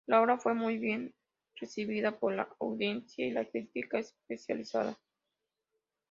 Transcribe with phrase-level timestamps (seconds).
[0.07, 1.13] La obra fue muy bien
[1.55, 4.97] recibida por la audiencia y la crítica especializada.